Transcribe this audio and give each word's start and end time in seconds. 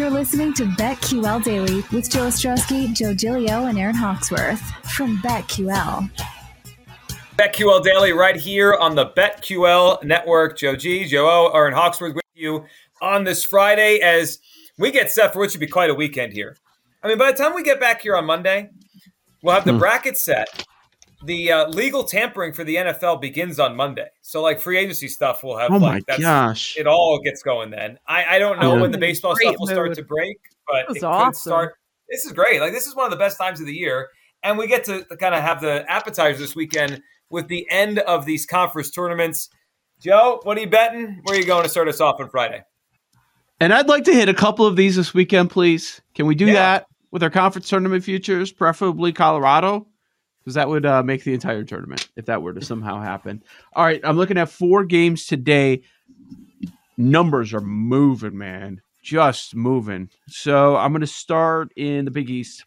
You're 0.00 0.08
listening 0.08 0.54
to 0.54 0.64
BetQL 0.64 1.44
Daily 1.44 1.84
with 1.92 2.08
Joe 2.08 2.28
Ostrowski, 2.28 2.94
Joe 2.94 3.12
Gilio, 3.12 3.68
and 3.68 3.78
Aaron 3.78 3.94
Hawksworth 3.94 4.62
from 4.96 5.18
BetQL. 5.18 6.10
BetQL 7.36 7.84
Daily 7.84 8.12
right 8.12 8.34
here 8.34 8.72
on 8.76 8.94
the 8.94 9.08
BetQL 9.08 10.02
Network. 10.02 10.56
Joe 10.56 10.74
G, 10.74 11.04
Joe 11.04 11.28
O, 11.28 11.50
Aaron 11.54 11.74
Hawksworth 11.74 12.14
with 12.14 12.24
you 12.32 12.64
on 13.02 13.24
this 13.24 13.44
Friday 13.44 13.98
as 13.98 14.38
we 14.78 14.90
get 14.90 15.10
set 15.10 15.34
for 15.34 15.40
what 15.40 15.50
should 15.50 15.60
be 15.60 15.66
quite 15.66 15.90
a 15.90 15.94
weekend 15.94 16.32
here. 16.32 16.56
I 17.02 17.08
mean, 17.08 17.18
by 17.18 17.30
the 17.30 17.36
time 17.36 17.54
we 17.54 17.62
get 17.62 17.78
back 17.78 18.00
here 18.00 18.16
on 18.16 18.24
Monday, 18.24 18.70
we'll 19.42 19.54
have 19.54 19.66
the 19.66 19.72
hmm. 19.72 19.80
bracket 19.80 20.16
set 20.16 20.64
the 21.22 21.52
uh, 21.52 21.68
legal 21.68 22.04
tampering 22.04 22.52
for 22.52 22.64
the 22.64 22.76
NFL 22.76 23.20
begins 23.20 23.58
on 23.58 23.76
Monday. 23.76 24.08
So 24.22 24.42
like 24.42 24.60
free 24.60 24.78
agency 24.78 25.08
stuff 25.08 25.42
will 25.42 25.58
have. 25.58 25.70
Oh 25.70 25.76
like, 25.76 26.04
my 26.08 26.16
gosh! 26.18 26.76
It 26.78 26.86
all 26.86 27.18
gets 27.22 27.42
going 27.42 27.70
then. 27.70 27.98
I, 28.06 28.36
I 28.36 28.38
don't 28.38 28.60
know 28.60 28.74
yeah. 28.74 28.80
when 28.80 28.90
the 28.90 28.98
baseball 28.98 29.36
stuff 29.36 29.56
will 29.58 29.66
mood. 29.66 29.74
start 29.74 29.94
to 29.94 30.04
break, 30.04 30.38
but 30.66 30.96
it 30.96 31.04
awesome. 31.04 31.30
could 31.30 31.36
start. 31.36 31.74
This 32.08 32.24
is 32.24 32.32
great. 32.32 32.60
Like 32.60 32.72
this 32.72 32.86
is 32.86 32.96
one 32.96 33.04
of 33.04 33.10
the 33.10 33.18
best 33.18 33.38
times 33.38 33.60
of 33.60 33.66
the 33.66 33.74
year, 33.74 34.08
and 34.42 34.56
we 34.56 34.66
get 34.66 34.84
to, 34.84 35.04
to 35.04 35.16
kind 35.16 35.34
of 35.34 35.42
have 35.42 35.60
the 35.60 35.84
appetizers 35.90 36.40
this 36.40 36.56
weekend 36.56 37.02
with 37.30 37.48
the 37.48 37.66
end 37.70 37.98
of 38.00 38.24
these 38.24 38.46
conference 38.46 38.90
tournaments. 38.90 39.50
Joe, 40.00 40.40
what 40.44 40.56
are 40.56 40.60
you 40.60 40.70
betting? 40.70 41.20
Where 41.24 41.36
are 41.36 41.40
you 41.40 41.46
going 41.46 41.62
to 41.62 41.68
start 41.68 41.88
us 41.88 42.00
off 42.00 42.20
on 42.20 42.30
Friday? 42.30 42.62
And 43.60 43.74
I'd 43.74 43.88
like 43.88 44.04
to 44.04 44.14
hit 44.14 44.30
a 44.30 44.34
couple 44.34 44.64
of 44.64 44.74
these 44.74 44.96
this 44.96 45.12
weekend, 45.12 45.50
please. 45.50 46.00
Can 46.14 46.26
we 46.26 46.34
do 46.34 46.46
yeah. 46.46 46.54
that 46.54 46.86
with 47.10 47.22
our 47.22 47.28
conference 47.28 47.68
tournament 47.68 48.02
futures, 48.02 48.50
preferably 48.50 49.12
Colorado? 49.12 49.86
Because 50.40 50.54
that 50.54 50.68
would 50.68 50.86
uh, 50.86 51.02
make 51.02 51.24
the 51.24 51.34
entire 51.34 51.64
tournament 51.64 52.08
if 52.16 52.26
that 52.26 52.42
were 52.42 52.52
to 52.52 52.64
somehow 52.64 53.00
happen. 53.00 53.42
All 53.74 53.84
right, 53.84 54.00
I'm 54.02 54.16
looking 54.16 54.38
at 54.38 54.50
four 54.50 54.84
games 54.84 55.26
today. 55.26 55.82
Numbers 56.96 57.54
are 57.54 57.60
moving, 57.60 58.36
man, 58.36 58.82
just 59.02 59.54
moving. 59.54 60.10
So 60.28 60.76
I'm 60.76 60.92
going 60.92 61.00
to 61.00 61.06
start 61.06 61.72
in 61.76 62.04
the 62.04 62.10
Big 62.10 62.30
East. 62.30 62.64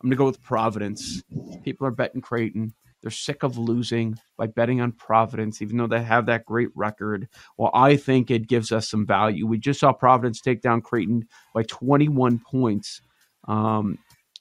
I'm 0.00 0.08
going 0.08 0.16
to 0.16 0.16
go 0.16 0.26
with 0.26 0.42
Providence. 0.42 1.22
People 1.62 1.86
are 1.86 1.92
betting 1.92 2.20
Creighton. 2.20 2.74
They're 3.02 3.10
sick 3.10 3.42
of 3.42 3.56
losing 3.56 4.18
by 4.36 4.46
betting 4.46 4.80
on 4.80 4.92
Providence, 4.92 5.62
even 5.62 5.76
though 5.76 5.86
they 5.86 6.02
have 6.02 6.26
that 6.26 6.44
great 6.44 6.68
record. 6.74 7.28
Well, 7.56 7.70
I 7.72 7.96
think 7.96 8.30
it 8.30 8.48
gives 8.48 8.72
us 8.72 8.90
some 8.90 9.06
value. 9.06 9.46
We 9.46 9.58
just 9.58 9.80
saw 9.80 9.92
Providence 9.92 10.40
take 10.40 10.60
down 10.60 10.82
Creighton 10.82 11.26
by 11.54 11.62
21 11.62 12.40
points. 12.40 13.00
Um, 13.48 13.98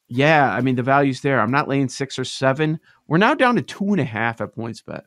yeah, 0.10 0.52
I 0.52 0.62
mean 0.62 0.76
the 0.76 0.84
value's 0.84 1.22
there. 1.22 1.40
I'm 1.40 1.52
not 1.52 1.68
laying 1.68 1.88
six 1.88 2.18
or 2.18 2.26
seven. 2.26 2.80
We're 3.08 3.18
now 3.18 3.36
down 3.36 3.56
to 3.56 3.62
two 3.62 3.86
and 3.86 4.00
a 4.00 4.06
half 4.06 4.42
at 4.42 4.56
PointsBet, 4.56 5.04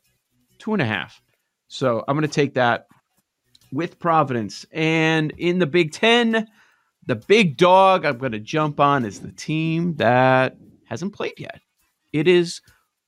Two 0.58 0.72
and 0.72 0.82
a 0.82 0.86
half. 0.86 1.20
So 1.68 2.04
I'm 2.06 2.16
going 2.16 2.28
to 2.28 2.32
take 2.32 2.54
that 2.54 2.86
with 3.72 3.98
Providence. 3.98 4.64
And 4.72 5.32
in 5.38 5.58
the 5.58 5.66
Big 5.66 5.92
Ten, 5.92 6.46
the 7.06 7.16
big 7.16 7.56
dog 7.56 8.04
I'm 8.04 8.18
going 8.18 8.32
to 8.32 8.38
jump 8.38 8.78
on 8.78 9.04
is 9.04 9.20
the 9.20 9.32
team 9.32 9.96
that 9.96 10.56
hasn't 10.86 11.14
played 11.14 11.38
yet. 11.38 11.60
It 12.12 12.28
is 12.28 12.60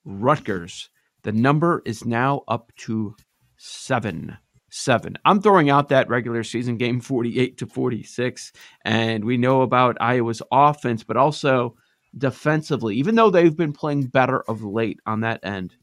Rutgers. 0.04 0.90
The 1.22 1.32
number 1.32 1.82
is 1.84 2.04
now 2.04 2.42
up 2.48 2.72
to 2.78 3.14
seven. 3.56 4.36
Seven. 4.70 5.16
I'm 5.24 5.40
throwing 5.40 5.70
out 5.70 5.90
that 5.90 6.08
regular 6.08 6.42
season 6.42 6.76
game 6.76 7.00
48 7.00 7.58
to 7.58 7.66
46. 7.66 8.50
And 8.84 9.24
we 9.24 9.36
know 9.36 9.62
about 9.62 9.96
Iowa's 10.00 10.42
offense, 10.50 11.04
but 11.04 11.16
also 11.16 11.76
defensively, 12.16 12.96
even 12.96 13.14
though 13.14 13.30
they've 13.30 13.56
been 13.56 13.72
playing 13.72 14.04
better 14.04 14.42
of 14.48 14.62
late 14.62 15.00
on 15.06 15.20
that 15.20 15.40
end, 15.42 15.74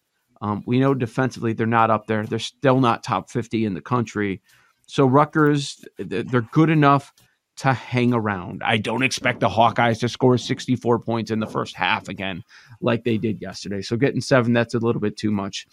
um, 0.42 0.64
we 0.66 0.80
know 0.80 0.94
defensively 0.94 1.54
they're 1.54 1.68
not 1.68 1.92
up 1.92 2.08
there. 2.08 2.26
They're 2.26 2.40
still 2.40 2.80
not 2.80 3.04
top 3.04 3.30
50 3.30 3.66
in 3.66 3.74
the 3.74 3.82
country. 3.82 4.42
So 4.88 5.06
Rutgers, 5.06 5.86
they're 5.98 6.42
good 6.42 6.70
enough 6.70 7.14
to 7.58 7.74
hang 7.74 8.14
around. 8.14 8.64
I 8.66 8.78
don't 8.78 9.04
expect 9.04 9.40
the 9.40 9.50
Hawkeyes 9.50 10.00
to 10.00 10.10
score 10.10 10.38
64 10.38 11.00
points 11.00 11.32
in 11.32 11.40
the 11.40 11.48
first 11.48 11.76
half 11.76 12.08
again, 12.08 12.44
like 12.82 13.04
they 13.04 13.18
did 13.18 13.42
yesterday. 13.42 13.82
So 13.82 13.98
getting 13.98 14.22
seven, 14.22 14.54
that's 14.54 14.74
a 14.74 14.80
little 14.80 15.02
bit 15.02 15.18
too 15.18 15.32
much. 15.32 15.68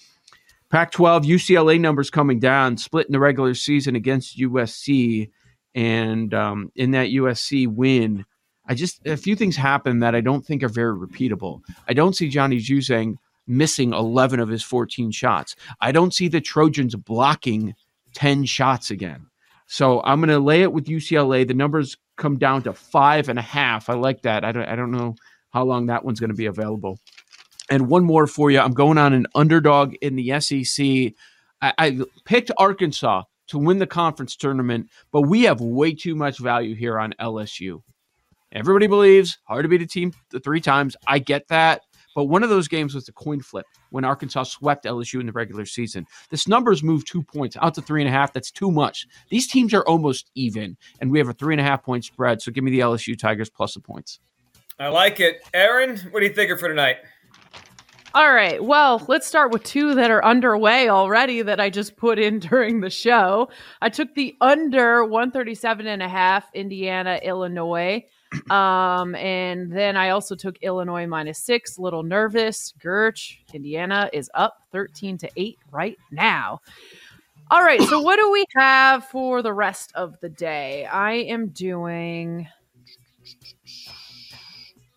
Pac 0.71 0.91
12, 0.91 1.23
UCLA 1.25 1.81
numbers 1.81 2.11
coming 2.11 2.41
down, 2.41 2.77
split 2.77 3.07
in 3.07 3.13
the 3.13 3.19
regular 3.19 3.55
season 3.55 3.97
against 3.97 4.39
USC. 4.39 5.31
And 5.75 6.35
um, 6.35 6.73
in 6.77 6.91
that 6.91 7.09
USC 7.09 7.67
win, 7.67 8.27
I 8.69 8.75
just 8.75 9.05
a 9.07 9.17
few 9.17 9.35
things 9.35 9.57
happen 9.57 10.01
that 10.01 10.15
I 10.15 10.21
don't 10.21 10.45
think 10.45 10.63
are 10.63 10.69
very 10.69 10.95
repeatable. 10.95 11.63
I 11.89 11.95
don't 11.95 12.15
see 12.15 12.29
Johnny 12.29 12.59
Juzang 12.59 13.17
missing 13.47 13.95
11 13.95 14.41
of 14.41 14.49
his 14.49 14.63
14 14.63 15.11
shots. 15.11 15.57
I 15.81 15.91
don't 15.91 16.13
see 16.13 16.29
the 16.29 16.41
Trojans 16.41 16.95
blocking 16.95 17.75
10 18.15 18.45
shots 18.45 18.91
again. 18.91 19.27
So 19.67 20.03
I'm 20.03 20.21
going 20.21 20.29
to 20.29 20.39
lay 20.39 20.63
it 20.63 20.73
with 20.73 20.87
UCLA. 20.87 21.47
The 21.47 21.55
numbers 21.55 21.97
come 22.17 22.39
down 22.39 22.63
to 22.65 22.73
five 22.73 23.29
and 23.29 23.39
a 23.39 23.43
half. 23.43 23.89
I 23.89 23.95
like 23.95 24.23
that. 24.23 24.45
I 24.45 24.53
don't, 24.53 24.69
I 24.69 24.77
don't 24.77 24.91
know 24.91 25.15
how 25.51 25.65
long 25.65 25.87
that 25.87 26.05
one's 26.05 26.21
going 26.21 26.31
to 26.31 26.37
be 26.37 26.47
available. 26.47 26.99
And 27.71 27.89
one 27.89 28.05
more 28.05 28.27
for 28.27 28.51
you. 28.51 28.61
I'm 28.61 28.73
going 28.73 28.99
on 28.99 29.13
an 29.13 29.27
underdog 29.35 29.95
in 30.01 30.17
the 30.17 30.41
SEC. 30.41 31.15
I, 31.61 31.73
I 31.79 32.01
picked 32.25 32.51
Arkansas 32.57 33.25
to 33.49 33.59
win 33.59 33.79
the 33.79 33.87
conference 33.87 34.37
tournament, 34.37 34.89
but 35.11 35.23
we 35.23 35.43
have 35.43 35.61
way 35.61 35.95
too 35.95 36.15
much 36.15 36.39
value 36.39 36.75
here 36.75 36.99
on 36.99 37.15
LSU. 37.21 37.83
Everybody 38.53 38.87
believes 38.87 39.39
hard 39.45 39.65
to 39.65 39.69
beat 39.69 39.83
a 39.83 39.87
team 39.87 40.13
three 40.43 40.61
times. 40.61 40.97
I 41.07 41.19
get 41.19 41.49
that. 41.49 41.83
But 42.15 42.25
one 42.25 42.43
of 42.43 42.49
those 42.49 42.67
games 42.67 42.95
was 42.95 43.05
the 43.05 43.13
coin 43.13 43.41
flip 43.41 43.67
when 43.91 44.05
Arkansas 44.05 44.45
swept 44.45 44.87
LSU 44.87 45.21
in 45.21 45.27
the 45.27 45.33
regular 45.33 45.65
season. 45.65 46.07
This 46.31 46.49
number's 46.49 46.83
moved 46.83 47.07
two 47.07 47.23
points 47.23 47.57
out 47.61 47.75
to 47.75 47.83
three 47.83 48.01
and 48.01 48.09
a 48.09 48.13
half. 48.13 48.33
That's 48.33 48.51
too 48.51 48.73
much. 48.73 49.07
These 49.29 49.47
teams 49.47 49.73
are 49.73 49.87
almost 49.87 50.31
even, 50.35 50.77
and 51.01 51.13
we 51.13 51.19
have 51.19 51.29
a 51.29 51.33
three 51.33 51.55
and 51.55 51.61
a 51.61 51.65
half 51.65 51.85
point 51.85 52.05
spread. 52.05 52.43
So 52.43 52.51
give 52.51 52.65
me 52.65 52.71
the 52.71 52.81
LSU 52.81 53.17
Tigers 53.17 53.51
plus 53.51 53.75
the 53.75 53.81
points. 53.81 54.19
I 54.81 54.89
like 54.89 55.21
it. 55.21 55.43
Aaron, 55.55 55.99
what 56.11 56.23
are 56.23 56.27
you 56.27 56.33
thinking 56.33 56.57
for 56.57 56.69
tonight? 56.69 56.97
All 58.15 58.33
right. 58.33 58.65
Well, 58.65 59.05
let's 59.07 59.27
start 59.27 59.53
with 59.53 59.63
two 59.65 59.95
that 59.95 60.11
are 60.11 60.25
underway 60.25 60.89
already 60.89 61.43
that 61.43 61.61
I 61.61 61.69
just 61.69 61.97
put 61.97 62.19
in 62.19 62.39
during 62.41 62.81
the 62.81 62.91
show. 62.91 63.49
I 63.83 63.91
took 63.91 64.15
the 64.15 64.37
under 64.41 65.05
137 65.05 65.87
and 65.87 66.03
a 66.03 66.09
half 66.09 66.53
Indiana, 66.55 67.21
Illinois. 67.23 68.05
Um, 68.51 69.15
and 69.15 69.73
then 69.73 69.97
I 69.97 70.11
also 70.11 70.35
took 70.35 70.59
Illinois 70.63 71.07
minus 71.07 71.39
six, 71.39 71.79
little 71.79 72.03
nervous. 72.03 72.75
Gerch, 72.79 73.39
Indiana 73.53 74.11
is 74.13 74.31
up 74.35 74.63
13 74.73 75.19
to 75.19 75.31
8 75.37 75.59
right 75.71 75.99
now. 76.11 76.61
All 77.51 77.63
right, 77.63 77.81
so 77.81 78.01
what 78.01 78.17
do 78.17 78.31
we 78.31 78.45
have 78.57 79.05
for 79.07 79.41
the 79.41 79.55
rest 79.55 79.93
of 79.95 80.21
the 80.21 80.29
day? 80.29 80.85
I 80.85 81.13
am 81.13 81.49
doing 81.49 82.47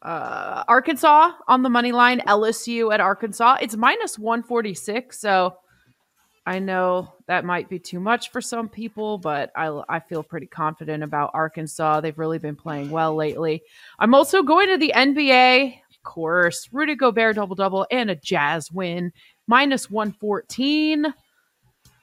uh, 0.01 0.63
Arkansas 0.67 1.31
on 1.47 1.61
the 1.61 1.69
money 1.69 1.93
line, 1.93 2.19
LSU 2.27 2.93
at 2.93 2.99
Arkansas. 2.99 3.57
It's 3.61 3.77
minus 3.77 4.19
146, 4.19 5.17
so 5.17 5.55
I 6.51 6.59
know 6.59 7.13
that 7.27 7.45
might 7.45 7.69
be 7.69 7.79
too 7.79 8.01
much 8.01 8.29
for 8.29 8.41
some 8.41 8.67
people, 8.67 9.17
but 9.17 9.53
I, 9.55 9.81
I 9.87 10.01
feel 10.01 10.21
pretty 10.21 10.47
confident 10.47 11.01
about 11.01 11.31
Arkansas. 11.33 12.01
They've 12.01 12.19
really 12.19 12.39
been 12.39 12.57
playing 12.57 12.91
well 12.91 13.15
lately. 13.15 13.63
I'm 13.97 14.13
also 14.13 14.43
going 14.43 14.67
to 14.67 14.77
the 14.77 14.91
NBA, 14.93 15.67
of 15.67 16.03
course. 16.03 16.67
Rudy 16.73 16.95
Gobert 16.95 17.37
double 17.37 17.55
double 17.55 17.87
and 17.89 18.11
a 18.11 18.17
Jazz 18.17 18.69
win, 18.69 19.13
minus 19.47 19.89
114. 19.89 21.13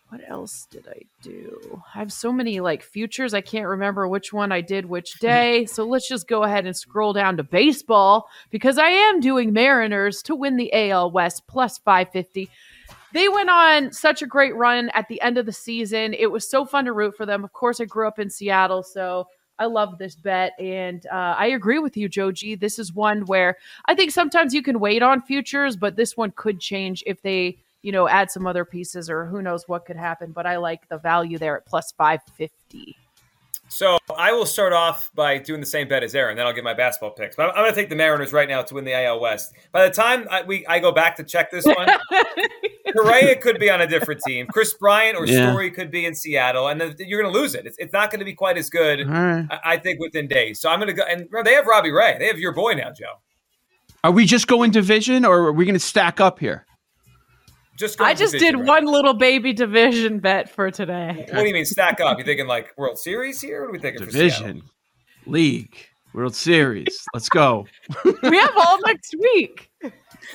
What 0.09 0.23
else 0.27 0.67
did 0.71 0.89
I 0.89 1.03
do? 1.21 1.83
I 1.95 1.99
have 1.99 2.11
so 2.11 2.33
many 2.33 2.61
like 2.61 2.83
futures. 2.83 3.35
I 3.35 3.43
can't 3.43 3.69
remember 3.69 4.09
which 4.09 4.33
one 4.33 4.51
I 4.51 4.63
did 4.63 4.87
which 4.87 5.13
day. 5.21 5.67
So 5.67 5.85
let's 5.85 6.09
just 6.09 6.27
go 6.27 6.45
ahead 6.45 6.65
and 6.65 6.75
scroll 6.75 7.13
down 7.13 7.37
to 7.37 7.43
baseball 7.43 8.31
because 8.51 8.79
I 8.79 8.89
am 8.89 9.21
doing 9.21 9.53
Mariners 9.53 10.23
to 10.23 10.35
win 10.35 10.57
the 10.57 10.73
AL 10.73 11.11
West 11.11 11.47
plus 11.47 11.77
550 11.77 12.49
they 13.13 13.29
went 13.29 13.51
on 13.51 13.93
such 13.93 14.23
a 14.23 14.27
great 14.27 14.55
run 14.55 14.91
at 14.91 15.09
the 15.09 15.21
end 15.21 15.39
of 15.39 15.47
the 15.47 15.53
season. 15.53 16.15
It 16.15 16.31
was 16.31 16.49
so 16.49 16.65
fun 16.65 16.85
to 16.87 16.93
root 16.93 17.17
for 17.17 17.27
them. 17.27 17.45
Of 17.45 17.53
course, 17.53 17.81
I 17.81 17.85
grew 17.85 18.07
up 18.07 18.19
in 18.19 18.31
Seattle, 18.31 18.83
so 18.83 19.27
I 19.59 19.67
love 19.67 19.99
this 19.99 20.15
bet. 20.15 20.53
And 20.59 21.05
uh, 21.07 21.35
I 21.39 21.47
agree 21.47 21.79
with 21.79 21.97
you, 21.97 22.09
Joji. 22.09 22.55
This 22.55 22.79
is 22.79 22.93
one 22.93 23.23
where 23.27 23.57
I 23.87 23.95
think 23.95 24.11
sometimes 24.11 24.55
you 24.55 24.63
can 24.63 24.81
wait 24.81 25.03
on 25.03 25.23
futures, 25.23 25.77
but 25.77 25.97
this 25.97 26.17
one 26.17 26.33
could 26.37 26.61
change 26.61 27.03
if 27.07 27.23
they, 27.23 27.59
you 27.83 27.93
know, 27.93 28.09
add 28.09 28.31
some 28.31 28.47
other 28.47 28.65
pieces 28.65 29.11
or 29.11 29.27
who 29.27 29.43
knows 29.43 29.67
what 29.67 29.85
could 29.87 29.97
happen. 29.97 30.33
But 30.33 30.47
I 30.47 30.59
like 30.59 30.89
the 30.89 30.99
value 30.99 31.39
there 31.39 31.57
at 31.57 31.67
plus 31.67 31.93
550. 31.93 32.97
So 33.69 33.99
I 34.17 34.33
will 34.33 34.47
start 34.47 34.73
off 34.73 35.11
by 35.15 35.39
doing 35.39 35.61
the 35.61 35.67
same 35.67 35.89
bet 35.89 36.03
as 36.03 36.15
Aaron, 36.15 36.37
then 36.37 36.47
I'll 36.47 36.53
get 36.53 36.65
my 36.65 36.75
basketball 36.75 37.11
picks. 37.11 37.37
But 37.37 37.45
I'm, 37.45 37.51
I'm 37.51 37.63
going 37.65 37.75
to 37.75 37.81
take 37.81 37.89
the 37.89 37.97
Mariners 37.97 38.33
right 38.33 38.49
now 38.49 38.63
to 38.63 38.75
win 38.75 38.85
the 38.85 38.95
AL 38.95 39.21
West. 39.21 39.55
By 39.73 39.87
the 39.87 39.95
time 39.95 40.27
I, 40.31 40.43
we 40.43 40.67
I 40.67 40.79
go 40.79 40.93
back 40.93 41.17
to 41.17 41.25
check 41.25 41.51
this 41.51 41.65
one, 41.67 41.89
Correa 42.93 43.37
could 43.37 43.59
be 43.59 43.71
on 43.71 43.81
a 43.81 43.87
different 43.87 44.21
team. 44.27 44.47
Kris 44.47 44.75
Bryant 44.75 45.17
or 45.17 45.27
yeah. 45.27 45.51
Story 45.51 45.71
could 45.71 45.91
be 45.91 46.07
in 46.07 46.15
Seattle, 46.15 46.69
and 46.69 46.81
you're 46.99 47.21
going 47.21 47.33
to 47.33 47.39
lose 47.39 47.55
it. 47.55 47.67
It's, 47.67 47.77
it's 47.79 47.93
not 47.93 48.11
going 48.11 48.21
to 48.21 48.25
be 48.25 48.35
quite 48.35 48.57
as 48.57 48.71
good, 48.71 49.09
right. 49.09 49.47
I, 49.51 49.61
I, 49.65 49.77
think, 49.77 50.01
within 50.01 50.29
days. 50.29 50.61
So 50.61 50.71
I'm 50.71 50.79
going 50.79 50.89
to 50.89 50.95
go. 50.95 51.03
And 51.03 51.29
they 51.45 51.55
have 51.55 51.67
Robbie 51.67 51.93
Ray. 51.93 52.17
They 52.19 52.27
have 52.27 52.39
your 52.39 52.53
boy 52.53 52.73
now, 52.73 52.91
Joe. 52.91 53.21
Are 54.05 54.13
we 54.13 54.27
just 54.27 54.47
going 54.47 54.71
division, 54.71 55.25
or 55.25 55.39
are 55.47 55.53
we 55.53 55.65
going 55.65 55.75
to 55.75 55.81
stack 55.81 56.21
up 56.21 56.39
here? 56.39 56.67
Just 57.79 58.01
I 58.01 58.13
just 58.13 58.35
did 58.35 58.57
right? 58.57 58.65
one 58.65 58.87
little 58.87 59.15
baby 59.15 59.53
division 59.53 60.19
bet 60.19 60.51
for 60.51 60.71
today. 60.71 61.27
What 61.31 61.43
do 61.43 61.47
you 61.47 61.55
mean 61.55 61.65
stack 61.65 62.01
up? 62.01 62.19
You 62.19 62.25
thinking 62.25 62.49
like 62.49 62.77
World 62.77 62.99
Series 62.99 63.41
here? 63.41 63.61
What 63.63 63.69
are 63.69 63.73
we 63.73 63.79
thinking 63.79 64.05
division? 64.05 64.63
League, 65.27 65.77
World 66.13 66.35
Series. 66.35 67.05
Let's 67.15 67.29
go. 67.29 67.67
We 68.05 68.37
have 68.39 68.57
all 68.57 68.79
next 68.87 69.15
week. 69.21 69.68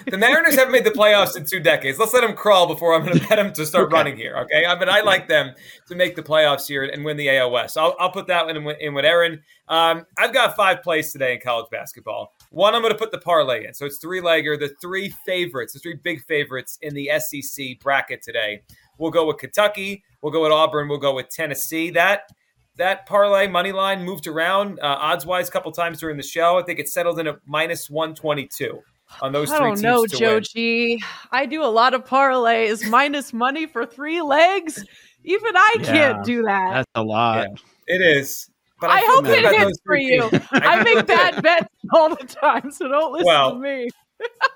The 0.07 0.18
Mariners 0.18 0.56
haven't 0.56 0.71
made 0.71 0.83
the 0.85 0.91
playoffs 0.91 1.38
in 1.38 1.45
two 1.45 1.59
decades. 1.59 2.00
Let's 2.00 2.13
let 2.13 2.21
them 2.21 2.35
crawl 2.35 2.68
before 2.68 2.94
I'm 2.95 3.06
going 3.06 3.18
to 3.19 3.27
bet 3.27 3.38
them 3.38 3.53
to 3.53 3.65
start 3.65 3.85
Okay. 3.88 3.94
running 3.94 4.18
here. 4.18 4.35
Okay, 4.38 4.65
I 4.65 4.77
mean 4.80 4.89
I 4.89 5.01
like 5.01 5.27
them 5.27 5.53
to 5.88 5.95
make 5.95 6.15
the 6.15 6.24
playoffs 6.24 6.68
here 6.68 6.83
and 6.83 7.06
win 7.06 7.18
the 7.18 7.30
AL 7.38 7.51
West. 7.51 7.77
I'll, 7.77 7.95
I'll 8.00 8.12
put 8.12 8.27
that 8.27 8.45
one 8.45 8.57
in, 8.57 8.63
with- 8.63 8.80
in 8.80 8.94
with 8.94 9.06
Aaron. 9.06 9.41
Um, 9.68 10.06
I've 10.18 10.33
got 10.33 10.56
five 10.56 10.81
plays 10.83 11.12
today 11.12 11.35
in 11.35 11.41
college 11.41 11.68
basketball. 11.71 12.33
One, 12.50 12.75
I'm 12.75 12.81
going 12.81 12.94
to 12.94 12.97
put 13.00 13.12
the 13.12 13.18
parlay 13.19 13.65
in, 13.65 13.74
so 13.74 13.85
it's 13.85 13.97
three 13.97 14.19
legger. 14.21 14.59
The 14.59 14.69
three 14.81 15.09
favorites, 15.25 15.74
the 15.74 15.80
three 15.80 15.95
big 16.03 16.24
favorites 16.25 16.77
in 16.81 16.94
the 16.94 17.09
SEC 17.19 17.79
bracket 17.79 18.21
today. 18.21 18.62
We'll 18.97 19.12
go 19.12 19.25
with 19.25 19.38
Kentucky. 19.38 20.03
We'll 20.21 20.31
go 20.33 20.44
with 20.44 20.51
Auburn. 20.51 20.88
We'll 20.88 20.97
go 21.00 21.13
with 21.15 21.29
Tennessee. 21.29 21.89
That 21.91 22.29
that 22.75 23.06
parlay 23.06 23.47
money 23.47 23.71
line 23.71 24.03
moved 24.03 24.25
around 24.25 24.79
uh, 24.79 24.97
odds 25.00 25.25
wise 25.25 25.47
a 25.47 25.51
couple 25.51 25.71
times 25.71 26.00
during 26.00 26.18
the 26.18 26.24
show. 26.24 26.57
I 26.57 26.63
think 26.63 26.79
it 26.79 26.89
settled 26.89 27.19
in 27.19 27.27
at 27.27 27.38
minus 27.45 27.89
122 27.89 28.79
on 29.21 29.31
those 29.31 29.50
I 29.51 29.57
three 29.57 29.68
don't 29.68 29.75
teams 29.75 29.81
know, 29.83 30.06
to 30.06 30.18
Joe 30.18 30.33
win. 30.36 31.50
Do 31.50 31.63
a 31.63 31.65
lot 31.65 31.94
of 31.94 32.06
parlays 32.06 32.88
minus 32.89 33.33
money 33.33 33.65
for 33.68 33.86
three 33.86 34.21
legs. 34.21 34.83
Even 35.24 35.56
I 35.56 35.77
Yeah, 35.80 35.86
can't 35.86 36.25
do 36.25 36.44
that. 36.44 36.71
That's 36.74 36.92
a 36.95 37.04
lot. 37.04 37.48
It 37.88 38.01
is. 38.01 38.50
But 38.80 38.89
I 38.89 39.00
feel 39.01 39.15
hope 39.15 39.25
it 39.27 39.39
about 39.39 39.56
hits 39.56 39.80
for 39.86 39.95
you. 39.95 40.30
I 40.51 40.83
make 40.83 41.07
bad 41.07 41.42
bets 41.42 41.68
all 41.94 42.10
the 42.10 42.25
time, 42.25 42.69
so 42.71 42.88
don't 42.89 43.13
listen 43.13 43.25
Well, 43.27 43.54
to 43.54 43.60
me. 43.60 43.88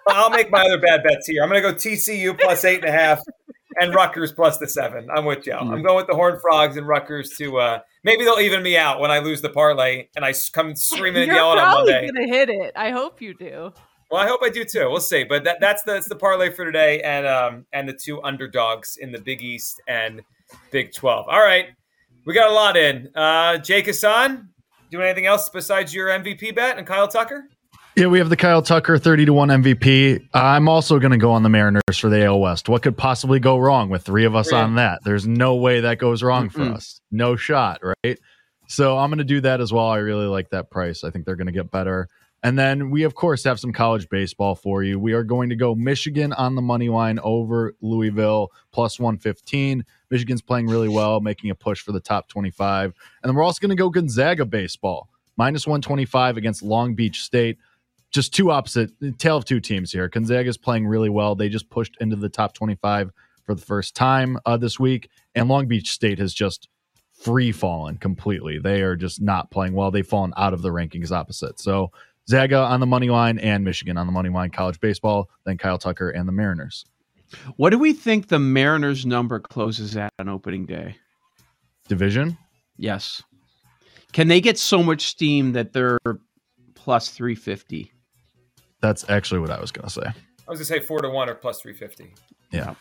I'll 0.09 0.29
make 0.29 0.51
my 0.51 0.61
other 0.63 0.79
bad 0.79 1.03
bets 1.03 1.27
here. 1.27 1.43
I'm 1.43 1.49
going 1.49 1.61
to 1.61 1.71
go 1.71 1.75
TCU 1.75 2.37
plus 2.37 2.65
eight 2.65 2.83
and 2.83 2.89
a 2.89 2.91
half 2.91 3.21
and 3.79 3.93
Rutgers 3.93 4.31
plus 4.31 4.57
the 4.57 4.67
seven. 4.67 5.07
I'm 5.13 5.25
with 5.25 5.45
you. 5.45 5.53
Hmm. 5.53 5.71
I'm 5.71 5.83
going 5.83 5.97
with 5.97 6.07
the 6.07 6.15
Horned 6.15 6.41
Frogs 6.41 6.77
and 6.77 6.87
Rutgers 6.87 7.31
to 7.37 7.57
uh, 7.57 7.79
maybe 8.03 8.23
they'll 8.23 8.39
even 8.39 8.63
me 8.63 8.77
out 8.77 8.99
when 8.99 9.11
I 9.11 9.19
lose 9.19 9.41
the 9.41 9.49
parlay 9.49 10.07
and 10.15 10.25
I 10.25 10.33
come 10.53 10.75
screaming 10.75 11.23
and 11.23 11.27
You're 11.27 11.35
yelling 11.35 11.59
on 11.59 11.69
probably 11.69 12.11
gonna 12.11 12.27
hit 12.27 12.49
it. 12.49 12.73
I 12.75 12.91
hope 12.91 13.21
you 13.21 13.33
do. 13.33 13.73
Well, 14.09 14.21
I 14.21 14.27
hope 14.27 14.39
I 14.43 14.49
do 14.49 14.63
too. 14.63 14.89
We'll 14.89 15.01
see. 15.01 15.23
But 15.23 15.43
that, 15.43 15.57
that's 15.59 15.83
the 15.83 15.93
that's 15.93 16.07
the 16.07 16.15
parlay 16.15 16.49
for 16.49 16.65
today, 16.65 17.01
and 17.01 17.25
um 17.27 17.65
and 17.73 17.87
the 17.87 17.93
two 17.93 18.21
underdogs 18.23 18.97
in 18.97 19.11
the 19.11 19.19
Big 19.19 19.41
East 19.41 19.81
and 19.87 20.21
Big 20.71 20.93
Twelve. 20.93 21.27
All 21.27 21.41
right, 21.41 21.67
we 22.25 22.33
got 22.33 22.49
a 22.49 22.53
lot 22.53 22.77
in. 22.77 23.09
Uh, 23.15 23.57
Jake 23.57 23.85
Hassan, 23.85 24.49
doing 24.91 25.05
anything 25.05 25.25
else 25.25 25.49
besides 25.49 25.93
your 25.93 26.07
MVP 26.09 26.55
bet 26.55 26.77
and 26.77 26.87
Kyle 26.87 27.07
Tucker? 27.07 27.49
Yeah, 27.97 28.05
we 28.05 28.19
have 28.19 28.29
the 28.29 28.37
Kyle 28.37 28.61
Tucker 28.61 28.99
30 28.99 29.25
to 29.25 29.33
1 29.33 29.49
MVP. 29.49 30.27
I'm 30.31 30.69
also 30.69 30.99
going 30.99 31.13
to 31.13 31.17
go 31.17 31.31
on 31.31 31.41
the 31.41 31.49
Mariners 31.49 31.97
for 31.97 32.09
the 32.09 32.25
AL 32.25 32.39
West. 32.39 32.69
What 32.69 32.83
could 32.83 32.95
possibly 32.95 33.39
go 33.39 33.57
wrong 33.57 33.89
with 33.89 34.03
three 34.03 34.25
of 34.25 34.35
us 34.35 34.53
on 34.53 34.75
that? 34.75 34.99
There's 35.03 35.25
no 35.25 35.55
way 35.55 35.79
that 35.79 35.97
goes 35.97 36.21
wrong 36.21 36.49
for 36.49 36.59
Mm-mm. 36.59 36.75
us. 36.75 37.01
No 37.09 37.35
shot, 37.35 37.79
right? 37.81 38.19
So 38.67 38.99
I'm 38.99 39.09
going 39.09 39.17
to 39.17 39.23
do 39.23 39.41
that 39.41 39.61
as 39.61 39.73
well. 39.73 39.87
I 39.87 39.97
really 39.97 40.27
like 40.27 40.51
that 40.51 40.69
price. 40.69 41.03
I 41.03 41.09
think 41.09 41.25
they're 41.25 41.35
going 41.35 41.47
to 41.47 41.53
get 41.53 41.71
better. 41.71 42.07
And 42.43 42.57
then 42.57 42.91
we, 42.91 43.03
of 43.03 43.15
course, 43.15 43.43
have 43.43 43.59
some 43.59 43.73
college 43.73 44.07
baseball 44.09 44.55
for 44.55 44.83
you. 44.83 44.99
We 44.99 45.13
are 45.13 45.23
going 45.23 45.49
to 45.49 45.55
go 45.55 45.73
Michigan 45.73 46.33
on 46.33 46.55
the 46.55 46.61
money 46.61 46.87
line 46.87 47.19
over 47.23 47.73
Louisville 47.81 48.51
plus 48.71 48.99
115. 48.99 49.83
Michigan's 50.11 50.41
playing 50.41 50.67
really 50.67 50.87
well, 50.87 51.19
making 51.19 51.49
a 51.49 51.55
push 51.55 51.81
for 51.81 51.91
the 51.91 51.99
top 51.99 52.27
25. 52.27 52.93
And 53.23 53.29
then 53.29 53.35
we're 53.35 53.43
also 53.43 53.59
going 53.59 53.75
to 53.75 53.81
go 53.81 53.89
Gonzaga 53.89 54.45
baseball 54.45 55.09
minus 55.35 55.65
125 55.65 56.37
against 56.37 56.61
Long 56.61 56.93
Beach 56.93 57.21
State 57.23 57.57
just 58.11 58.33
two 58.33 58.51
opposite 58.51 58.91
tale 59.17 59.37
of 59.37 59.45
two 59.45 59.59
teams 59.59 59.91
here. 59.91 60.07
Gonzaga's 60.07 60.57
playing 60.57 60.87
really 60.87 61.09
well. 61.09 61.35
They 61.35 61.49
just 61.49 61.69
pushed 61.69 61.97
into 61.99 62.15
the 62.15 62.29
top 62.29 62.53
25 62.53 63.11
for 63.43 63.55
the 63.55 63.61
first 63.61 63.95
time 63.95 64.37
uh, 64.45 64.57
this 64.57 64.79
week, 64.79 65.09
and 65.35 65.47
Long 65.47 65.67
Beach 65.67 65.91
State 65.91 66.19
has 66.19 66.33
just 66.33 66.67
free 67.13 67.51
fallen 67.51 67.97
completely. 67.97 68.59
They 68.59 68.81
are 68.81 68.95
just 68.95 69.21
not 69.21 69.51
playing 69.51 69.73
well. 69.73 69.91
They've 69.91 70.07
fallen 70.07 70.33
out 70.37 70.53
of 70.53 70.61
the 70.61 70.69
rankings 70.69 71.11
opposite. 71.11 71.59
So 71.59 71.91
Zaga 72.29 72.57
on 72.57 72.79
the 72.79 72.85
money 72.85 73.09
line 73.09 73.39
and 73.39 73.63
Michigan 73.63 73.97
on 73.97 74.05
the 74.05 74.11
money 74.11 74.29
line, 74.29 74.49
college 74.49 74.79
baseball, 74.79 75.29
then 75.45 75.57
Kyle 75.57 75.77
Tucker 75.77 76.09
and 76.09 76.27
the 76.27 76.31
Mariners. 76.33 76.85
What 77.55 77.69
do 77.71 77.79
we 77.79 77.93
think 77.93 78.27
the 78.27 78.39
Mariners 78.39 79.05
number 79.05 79.39
closes 79.39 79.95
at 79.97 80.11
on 80.19 80.29
opening 80.29 80.65
day? 80.65 80.95
Division? 81.87 82.37
Yes. 82.77 83.21
Can 84.13 84.27
they 84.27 84.41
get 84.41 84.57
so 84.57 84.83
much 84.83 85.07
steam 85.07 85.53
that 85.53 85.73
they're 85.73 85.99
plus 86.75 87.09
350? 87.09 87.91
That's 88.81 89.09
actually 89.09 89.39
what 89.39 89.49
I 89.51 89.59
was 89.59 89.71
going 89.71 89.87
to 89.87 89.93
say. 89.93 90.01
I 90.05 90.51
was 90.51 90.59
gonna 90.59 90.65
say 90.65 90.79
four 90.79 90.99
to 91.01 91.09
one 91.09 91.27
or 91.27 91.35
plus 91.35 91.59
three 91.59 91.73
fifty. 91.73 92.13
Yeah. 92.51 92.75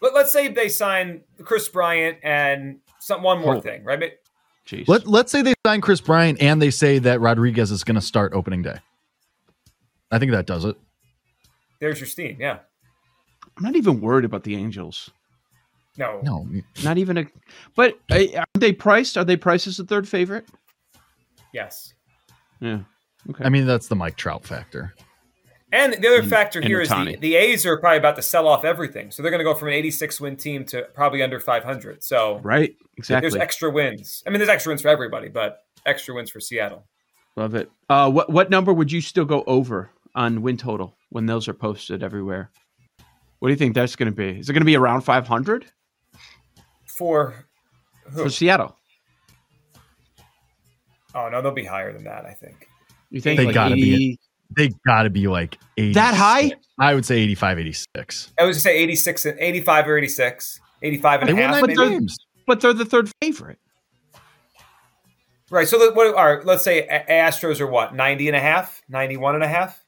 Let, 0.00 0.14
let's 0.14 0.32
say 0.32 0.46
they 0.46 0.68
sign 0.68 1.22
Kris 1.42 1.68
Bryant 1.68 2.18
and 2.22 2.78
some 3.00 3.24
one 3.24 3.40
more 3.40 3.56
Oh. 3.56 3.60
thing, 3.60 3.82
right? 3.82 4.12
But 4.70 4.76
Jeez. 4.76 4.88
Let, 4.88 5.06
let's 5.06 5.32
say 5.32 5.42
they 5.42 5.54
sign 5.66 5.80
Kris 5.80 6.00
Bryant 6.00 6.40
and 6.40 6.60
they 6.60 6.70
say 6.70 6.98
that 7.00 7.20
Rodriguez 7.20 7.70
is 7.70 7.84
going 7.84 7.96
to 7.96 8.00
start 8.00 8.32
opening 8.34 8.62
day. 8.62 8.78
I 10.10 10.18
think 10.18 10.32
that 10.32 10.46
does 10.46 10.64
it. 10.64 10.76
there's 11.80 12.00
your 12.00 12.06
steam. 12.06 12.36
Yeah. 12.40 12.58
I'm 13.56 13.64
not 13.64 13.76
even 13.76 14.00
worried 14.00 14.24
about 14.24 14.44
the 14.44 14.56
Angels. 14.56 15.10
No. 15.98 16.20
No, 16.22 16.46
Not 16.82 16.98
even 16.98 17.18
a. 17.18 17.26
But 17.76 17.98
are 18.10 18.44
they 18.58 18.72
priced? 18.72 19.18
Are 19.18 19.24
they 19.24 19.36
priced 19.36 19.66
as 19.66 19.76
the 19.76 19.84
third 19.84 20.08
favorite? 20.08 20.46
Yes. 21.52 21.94
Yeah. 22.60 22.80
Okay. 23.28 23.44
I 23.44 23.48
mean, 23.48 23.66
that's 23.66 23.88
the 23.88 23.96
Mike 23.96 24.16
Trout 24.16 24.44
factor. 24.44 24.94
And 25.72 25.92
the 25.94 26.08
other 26.08 26.20
And- 26.20 26.30
factor 26.30 26.58
and 26.58 26.66
here 26.68 26.80
is 26.80 26.88
the, 26.88 27.16
the 27.20 27.36
A's 27.36 27.64
are 27.64 27.78
probably 27.78 27.98
about 27.98 28.16
to 28.16 28.22
sell 28.22 28.48
off 28.48 28.64
everything. 28.64 29.10
So 29.10 29.22
they're 29.22 29.30
going 29.30 29.38
to 29.40 29.44
go 29.44 29.54
from 29.54 29.68
an 29.68 29.74
86 29.74 30.20
win 30.20 30.36
team 30.36 30.64
to 30.66 30.82
probably 30.94 31.22
under 31.22 31.38
500. 31.38 32.02
So 32.02 32.40
right. 32.42 32.74
exactly. 32.96 33.30
there's 33.30 33.40
extra 33.40 33.70
wins. 33.70 34.22
I 34.26 34.30
mean, 34.30 34.38
there's 34.38 34.48
extra 34.48 34.70
wins 34.70 34.82
for 34.82 34.88
everybody, 34.88 35.28
but 35.28 35.58
extra 35.86 36.14
wins 36.14 36.30
for 36.30 36.40
Seattle. 36.40 36.86
Love 37.36 37.54
it. 37.54 37.70
Uh, 37.88 38.10
what 38.10 38.30
what 38.30 38.50
number 38.50 38.72
would 38.72 38.90
you 38.90 39.00
still 39.00 39.24
go 39.24 39.44
over 39.46 39.90
on 40.16 40.42
win 40.42 40.56
total 40.56 40.96
when 41.10 41.26
those 41.26 41.46
are 41.46 41.54
posted 41.54 42.02
everywhere? 42.02 42.50
What 43.38 43.48
do 43.48 43.52
you 43.52 43.56
think 43.56 43.74
that's 43.74 43.94
going 43.96 44.10
to 44.10 44.14
be? 44.16 44.38
Is 44.40 44.48
it 44.50 44.52
going 44.52 44.62
to 44.62 44.66
be 44.66 44.76
around 44.76 45.02
500 45.02 45.66
For 46.86 47.46
who? 48.10 48.24
for 48.24 48.28
Seattle? 48.28 48.76
Oh, 51.14 51.28
no, 51.28 51.40
they'll 51.40 51.52
be 51.52 51.64
higher 51.64 51.92
than 51.92 52.04
that, 52.04 52.24
I 52.24 52.32
think. 52.32 52.68
You 53.10 53.20
think 53.20 53.38
They 53.38 53.46
like 53.46 53.54
gotta 53.54 53.74
be 53.74 53.94
80 53.94 54.18
They 54.56 54.70
got 54.86 55.04
to 55.04 55.10
be 55.10 55.28
like 55.28 55.58
80. 55.76 55.92
that 55.94 56.14
high? 56.14 56.52
I 56.78 56.94
would 56.94 57.04
say 57.04 57.16
85, 57.18 57.58
86. 57.60 58.32
I 58.38 58.44
was 58.44 58.46
going 58.46 58.54
to 58.54 58.60
say 58.60 58.78
86, 58.78 59.24
and 59.26 59.38
85 59.38 59.88
or 59.88 59.98
86. 59.98 60.60
85 60.82 61.20
and 61.20 61.28
They 61.28 61.32
a 61.32 61.36
half, 61.46 61.50
nine 61.52 61.62
maybe. 61.66 61.74
they're- 61.76 62.08
But 62.46 62.60
they're 62.60 62.72
the 62.72 62.84
third 62.84 63.10
favorite. 63.22 63.58
Right. 65.50 65.66
So 65.68 65.78
the, 65.78 65.92
what, 65.94 66.14
are, 66.16 66.42
let's 66.44 66.62
say 66.64 66.86
Astros 67.08 67.60
are 67.60 67.66
what? 67.66 67.94
90 67.94 68.28
and 68.28 68.36
a 68.36 68.40
half? 68.40 68.82
91 68.88 69.34
and 69.34 69.44
a 69.44 69.48
half? 69.48 69.82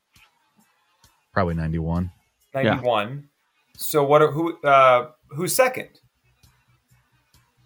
Probably 1.33 1.55
91. 1.55 2.11
91. 2.55 3.29
So 3.77 4.05
what 4.05 4.21
are 4.23 4.31
who 4.31 4.61
uh 4.63 5.09
who's 5.31 5.55
second? 5.55 5.89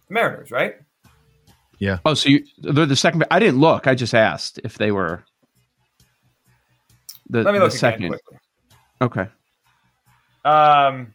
The 0.08 0.14
Mariners, 0.14 0.52
right? 0.52 0.76
Yeah. 1.80 1.98
Oh, 2.04 2.14
so 2.14 2.28
you, 2.28 2.44
they're 2.58 2.86
the 2.86 2.94
second. 2.96 3.24
I 3.30 3.38
didn't 3.40 3.58
look. 3.60 3.86
I 3.88 3.94
just 3.96 4.14
asked 4.14 4.60
if 4.62 4.78
they 4.78 4.92
were 4.92 5.24
the, 7.28 7.42
Let 7.42 7.52
me 7.52 7.58
the 7.58 7.64
look 7.64 7.72
again 7.74 7.78
second. 7.78 8.08
quickly. 8.08 8.38
Okay. 9.00 9.26
Um, 10.44 11.14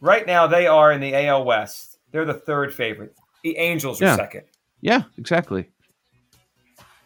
right 0.00 0.26
now 0.26 0.46
they 0.46 0.66
are 0.66 0.92
in 0.92 1.00
the 1.00 1.14
AL 1.26 1.44
West. 1.44 1.98
They're 2.10 2.24
the 2.24 2.34
third 2.34 2.74
favorite. 2.74 3.14
The 3.44 3.56
Angels 3.58 4.00
are 4.02 4.06
Yeah. 4.06 4.16
second. 4.16 4.44
Yeah, 4.80 5.02
exactly. 5.16 5.68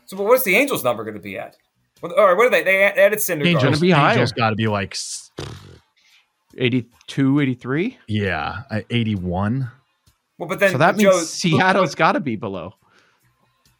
So, 0.06 0.16
but 0.16 0.24
what's 0.24 0.44
the 0.44 0.56
Angels 0.56 0.84
number 0.84 1.04
going 1.04 1.14
to 1.14 1.20
be 1.20 1.38
at? 1.38 1.56
What, 2.00 2.18
or 2.18 2.36
what 2.36 2.46
are 2.46 2.50
they? 2.50 2.62
They 2.62 2.82
added 2.84 3.18
Syndergaard. 3.18 3.44
Gonna 3.44 3.58
Angels, 3.66 3.80
be 3.80 3.90
higher. 3.90 4.12
Angels 4.12 4.32
got 4.32 4.50
to 4.50 4.56
be 4.56 4.66
like, 4.68 4.92
s- 4.94 5.30
82, 6.58 7.40
83. 7.40 7.98
yeah, 8.08 8.62
uh, 8.70 8.80
81. 8.90 9.70
Well, 10.38 10.48
but 10.48 10.58
then 10.60 10.72
so 10.72 10.78
that 10.78 10.96
means 10.96 11.28
Seattle's 11.30 11.94
got 11.94 12.12
to 12.12 12.20
be 12.20 12.36
below. 12.36 12.74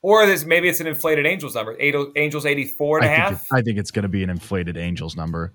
Or 0.02 0.26
there's 0.26 0.44
maybe 0.44 0.68
it's 0.68 0.80
an 0.80 0.86
inflated 0.88 1.26
Angels 1.26 1.54
number. 1.54 1.76
Eight, 1.78 1.94
Angels 2.16 2.44
eighty 2.44 2.64
four 2.64 2.98
and 2.98 3.06
I 3.06 3.12
a 3.12 3.28
think, 3.28 3.40
it- 3.40 3.46
I 3.56 3.62
think 3.62 3.78
it's 3.78 3.90
going 3.90 4.02
to 4.02 4.08
be 4.08 4.22
an 4.24 4.30
inflated 4.30 4.76
Angels 4.76 5.16
number 5.16 5.52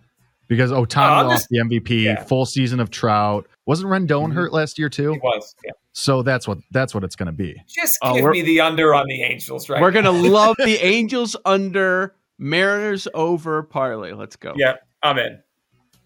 because 0.47 0.71
Oh, 0.71 0.85
Ohtani 0.85 1.17
I'm 1.19 1.27
lost 1.27 1.47
the 1.49 1.59
MVP, 1.59 2.03
yeah. 2.03 2.23
full 2.23 2.45
season 2.45 2.79
of 2.79 2.89
Trout. 2.89 3.45
Wasn't 3.65 3.89
Rendon 3.89 4.29
Mhm. 4.31 4.33
hurt 4.33 4.53
last 4.53 4.79
year 4.79 4.87
too? 4.89 5.13
It 5.13 5.21
was. 5.21 5.53
Yeah. 5.65 5.71
So 5.91 6.21
that's 6.21 6.47
what 6.47 6.59
that's 6.71 6.93
what 6.95 7.03
it's 7.03 7.15
going 7.17 7.25
to 7.27 7.31
be. 7.33 7.61
Just 7.67 7.97
Oh, 8.01 8.13
give 8.15 8.23
we're- 8.23 8.33
me 8.33 8.41
the 8.43 8.61
under 8.61 8.95
on 8.95 9.05
the 9.07 9.21
Angels, 9.23 9.67
right? 9.69 9.81
We're 9.81 9.91
gonna 9.91 10.11
love 10.11 10.55
the 10.57 10.77
Angels 10.85 11.35
under, 11.43 12.15
Mariners 12.39 13.07
over 13.13 13.63
parlay. 13.63 14.13
Let's 14.13 14.35
go. 14.37 14.53
Yeah, 14.55 14.75
I'm 15.03 15.17
in. 15.17 15.39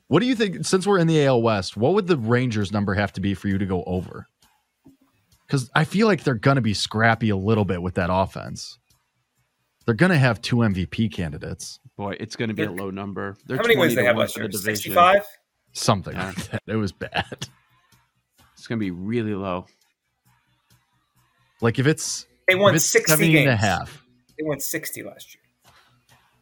What 0.08 0.20
do 0.22 0.26
you 0.26 0.36
think? 0.36 0.66
Since 0.66 0.88
we're 0.88 0.98
in 0.98 1.08
the 1.08 1.24
AL 1.26 1.42
West, 1.42 1.78
what 1.78 1.94
would 1.94 2.08
the 2.08 2.18
Rangers 2.18 2.72
number 2.72 2.94
have 2.96 3.14
to 3.14 3.22
be 3.22 3.34
for 3.34 3.48
you 3.50 3.58
to 3.60 3.66
go 3.66 3.84
over? 3.86 4.28
Because 5.52 5.70
I 5.76 5.84
feel 5.84 6.08
like 6.08 6.24
they're 6.24 6.34
going 6.36 6.56
to 6.56 6.62
be 6.62 6.74
scrappy 6.74 7.30
a 7.30 7.36
little 7.36 7.66
bit 7.66 7.82
with 7.82 7.96
that 7.96 8.10
offense. 8.10 8.80
They're 9.86 9.96
going 9.96 10.14
to 10.14 10.18
have 10.18 10.42
two 10.42 10.58
MVP 10.58 11.12
candidates, 11.12 11.78
Boy, 11.98 12.16
it's 12.22 12.38
gonna 12.38 12.54
be 12.54 12.64
a 12.64 12.68
They're- 12.68 12.76
low 12.78 12.90
number. 12.90 13.36
They're 13.46 13.58
How 13.58 13.64
many 13.64 13.76
wins 13.76 13.94
they 13.96 14.02
to 14.04 14.08
have 14.08 14.16
one 14.16 14.24
last 14.24 14.38
year? 14.38 14.50
Sixty 14.50 14.92
five. 14.94 15.24
something 15.74 16.14
Yeah. 16.14 16.28
like 16.28 16.36
that. 16.52 16.64
It 16.68 16.78
was 16.78 16.94
bad. 16.94 17.48
It's 18.54 18.66
gonna 18.66 18.80
be 18.80 18.92
really 18.92 19.36
low. 19.36 19.66
Like 21.60 21.80
if 21.80 21.86
it's 21.86 22.26
They 22.48 22.56
won 22.56 22.74
it's 22.74 22.86
sixty 22.86 23.12
70 23.12 23.32
games. 23.34 23.42
and 23.42 23.50
a 23.50 23.56
half. 23.58 24.04
They 24.38 24.46
went 24.46 24.62
60 24.64 25.04
last 25.04 25.36
year. 25.36 25.42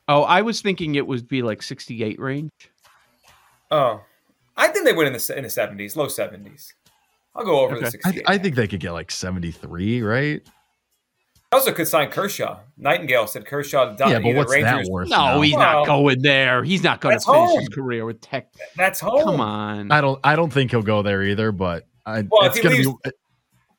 Oh, 0.08 0.22
I 0.24 0.44
was 0.44 0.62
thinking 0.62 0.94
it 0.96 1.08
would 1.08 1.28
be 1.28 1.42
like 1.42 1.62
68 1.64 2.20
range. 2.20 2.52
Oh, 3.72 4.02
I 4.56 4.68
think 4.68 4.86
they 4.86 4.94
win 4.94 5.08
in 5.08 5.14
the 5.14 5.34
in 5.36 5.44
the 5.44 5.50
70s, 5.50 5.96
low 5.96 6.06
70s. 6.08 6.74
I'll 7.36 7.46
go 7.46 7.60
over 7.62 7.76
Okay. 7.76 7.82
the 7.82 7.88
I, 7.88 7.90
68. 8.12 8.24
I 8.28 8.38
think 8.38 8.56
they 8.56 8.68
could 8.68 8.80
get 8.80 8.92
like 8.92 9.12
73, 9.12 10.02
right? 10.02 10.42
They 11.52 11.56
also 11.58 11.72
could 11.72 11.88
sign 11.88 12.12
Kershaw. 12.12 12.60
Nightingale 12.78 13.26
said 13.28 13.46
Kershaw. 13.46 13.96
to 13.96 14.10
yeah, 14.10 14.20
but 14.20 14.36
what's 14.36 14.52
Rangers. 14.52 14.86
that 14.88 14.92
worth? 14.92 15.10
No, 15.10 15.18
now? 15.18 15.42
he's 15.42 15.56
Well, 15.56 15.78
not 15.80 15.86
going 15.88 16.22
there. 16.22 16.64
He's 16.64 16.84
not 16.84 17.02
going 17.02 17.14
to 17.18 17.26
that's 17.26 17.26
finish 17.26 17.60
his 17.62 17.70
career 17.70 18.06
with 18.06 18.22
Tech. 18.22 18.52
That's 18.76 19.00
home. 19.00 19.24
Come 19.24 19.42
on. 19.42 19.92
I 19.92 20.00
don't. 20.02 20.20
I 20.24 20.36
don't 20.36 20.52
think 20.54 20.70
he'll 20.72 20.84
go 20.84 21.02
there 21.02 21.24
either. 21.24 21.52
But 21.52 21.88
I, 22.06 22.24
Well, 22.30 22.44
if 22.44 22.48
it's 22.50 22.58
he 22.58 22.64
gonna 22.64 22.76
leaves, 22.76 22.88
be 23.04 23.12